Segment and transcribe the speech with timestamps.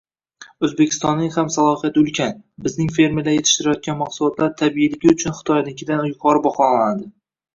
[0.67, 2.31] O‘zbekistonning ham salohiyati ulkan.
[2.67, 7.07] Bizning fermerlar yetishtirgan mahsulot tabiiyligi uchun Xitoynikidan yuqori baholanadi.